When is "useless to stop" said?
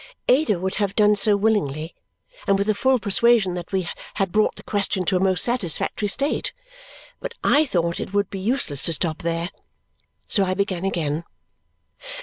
8.39-9.19